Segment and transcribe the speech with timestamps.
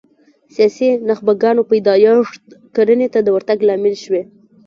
[0.55, 2.43] سیاسي نخبګانو پیدایښت
[2.75, 4.23] کرنې ته د ورتګ لامل شوي